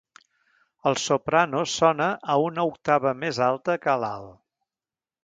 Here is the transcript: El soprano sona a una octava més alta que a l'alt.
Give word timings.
El 0.91 0.95
soprano 1.01 1.61
sona 1.73 2.07
a 2.37 2.37
una 2.45 2.65
octava 2.71 3.13
més 3.25 3.41
alta 3.49 3.77
que 3.85 3.93
a 3.95 3.97
l'alt. 4.05 4.33